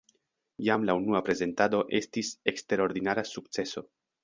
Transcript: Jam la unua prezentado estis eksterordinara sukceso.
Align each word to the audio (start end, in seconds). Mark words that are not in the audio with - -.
Jam 0.67 0.87
la 0.89 0.95
unua 1.01 1.21
prezentado 1.27 1.83
estis 1.99 2.33
eksterordinara 2.55 3.29
sukceso. 3.37 3.89